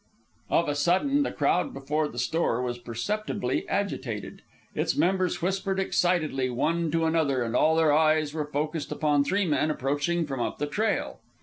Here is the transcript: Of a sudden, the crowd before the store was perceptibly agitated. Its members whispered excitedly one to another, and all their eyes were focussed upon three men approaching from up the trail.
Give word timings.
Of 0.49 0.67
a 0.67 0.73
sudden, 0.73 1.21
the 1.21 1.31
crowd 1.31 1.75
before 1.75 2.07
the 2.07 2.17
store 2.17 2.59
was 2.63 2.79
perceptibly 2.79 3.69
agitated. 3.69 4.41
Its 4.73 4.95
members 4.97 5.43
whispered 5.43 5.79
excitedly 5.79 6.49
one 6.49 6.89
to 6.89 7.05
another, 7.05 7.43
and 7.43 7.55
all 7.55 7.75
their 7.75 7.93
eyes 7.93 8.33
were 8.33 8.45
focussed 8.47 8.91
upon 8.91 9.23
three 9.23 9.45
men 9.45 9.69
approaching 9.69 10.25
from 10.25 10.39
up 10.41 10.57
the 10.57 10.65
trail. 10.65 11.19